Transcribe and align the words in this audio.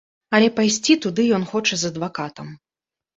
Але 0.35 0.45
пайсці 0.59 0.95
туды 1.05 1.25
ён 1.37 1.45
хоча 1.51 1.75
з 1.83 1.91
адвакатам. 1.93 2.47